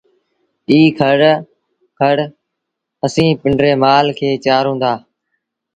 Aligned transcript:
ايٚ 0.69 0.89
کڙ 1.99 2.17
اسيٚݩ 3.05 3.39
پنڊري 3.41 3.73
مآل 3.83 4.05
کي 4.17 4.29
چآرون 4.45 4.75
دآ 4.83 4.93